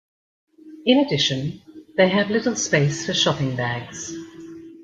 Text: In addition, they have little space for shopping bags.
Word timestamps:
In 0.87 0.97
addition, 0.97 1.61
they 1.95 2.09
have 2.09 2.31
little 2.31 2.55
space 2.55 3.05
for 3.05 3.13
shopping 3.13 3.55
bags. 3.55 4.11